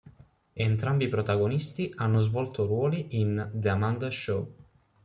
[0.69, 4.51] Entrambi i protagonisti hanno svolto ruoli in "The Amanda Show".